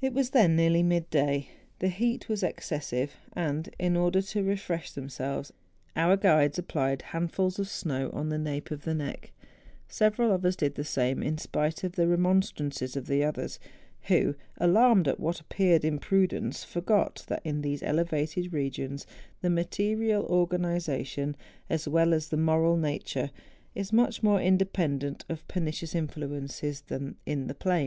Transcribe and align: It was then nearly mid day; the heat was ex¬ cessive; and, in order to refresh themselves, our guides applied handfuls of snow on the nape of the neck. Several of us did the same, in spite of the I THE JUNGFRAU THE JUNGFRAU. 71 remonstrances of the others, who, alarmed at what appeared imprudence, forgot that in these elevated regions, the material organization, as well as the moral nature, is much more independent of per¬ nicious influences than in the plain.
It 0.00 0.14
was 0.14 0.30
then 0.30 0.56
nearly 0.56 0.82
mid 0.82 1.10
day; 1.10 1.50
the 1.78 1.88
heat 1.88 2.26
was 2.30 2.42
ex¬ 2.42 2.60
cessive; 2.62 3.10
and, 3.34 3.68
in 3.78 3.98
order 3.98 4.22
to 4.22 4.42
refresh 4.42 4.92
themselves, 4.92 5.52
our 5.94 6.16
guides 6.16 6.58
applied 6.58 7.02
handfuls 7.02 7.58
of 7.58 7.68
snow 7.68 8.08
on 8.14 8.30
the 8.30 8.38
nape 8.38 8.70
of 8.70 8.84
the 8.84 8.94
neck. 8.94 9.30
Several 9.88 10.32
of 10.32 10.46
us 10.46 10.56
did 10.56 10.74
the 10.76 10.84
same, 10.86 11.22
in 11.22 11.36
spite 11.36 11.84
of 11.84 11.92
the 11.96 12.04
I 12.04 12.06
THE 12.06 12.12
JUNGFRAU 12.12 12.16
THE 12.16 12.16
JUNGFRAU. 12.16 12.16
71 12.16 12.30
remonstrances 12.70 12.96
of 12.96 13.06
the 13.08 13.24
others, 13.24 13.58
who, 14.04 14.34
alarmed 14.56 15.06
at 15.06 15.20
what 15.20 15.38
appeared 15.42 15.84
imprudence, 15.84 16.64
forgot 16.64 17.22
that 17.28 17.42
in 17.44 17.60
these 17.60 17.82
elevated 17.82 18.54
regions, 18.54 19.06
the 19.42 19.50
material 19.50 20.24
organization, 20.24 21.36
as 21.68 21.86
well 21.86 22.14
as 22.14 22.30
the 22.30 22.38
moral 22.38 22.78
nature, 22.78 23.30
is 23.74 23.92
much 23.92 24.22
more 24.22 24.40
independent 24.40 25.26
of 25.28 25.46
per¬ 25.46 25.62
nicious 25.62 25.94
influences 25.94 26.80
than 26.80 27.16
in 27.26 27.48
the 27.48 27.54
plain. 27.54 27.80